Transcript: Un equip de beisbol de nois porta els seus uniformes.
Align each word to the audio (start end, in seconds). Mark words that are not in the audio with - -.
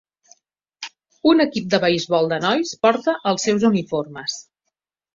Un 1.33 1.43
equip 1.45 1.69
de 1.75 1.81
beisbol 1.85 2.33
de 2.33 2.41
nois 2.49 2.75
porta 2.89 3.17
els 3.35 3.49
seus 3.51 3.71
uniformes. 3.75 4.45